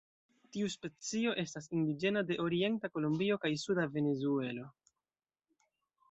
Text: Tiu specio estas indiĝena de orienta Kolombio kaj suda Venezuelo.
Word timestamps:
Tiu 0.55 0.69
specio 0.75 1.33
estas 1.41 1.67
indiĝena 1.79 2.23
de 2.31 2.37
orienta 2.45 2.89
Kolombio 2.95 3.37
kaj 3.43 3.51
suda 3.65 3.85
Venezuelo. 3.99 4.65